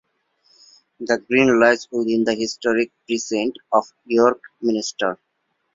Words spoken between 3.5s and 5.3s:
of York Minster.